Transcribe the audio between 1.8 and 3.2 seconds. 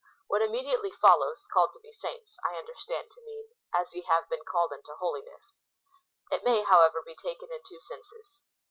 he saints— I under stand